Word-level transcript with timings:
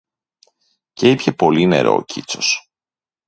Και 0.93 1.09
ήπιε 1.09 1.31
πολύ 1.31 1.65
νερό 1.65 1.95
ο 1.95 2.03
Κίτσος 2.03 2.71